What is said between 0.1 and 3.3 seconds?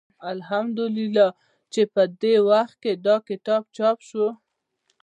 الحمد لله چې په دې وخت کې دا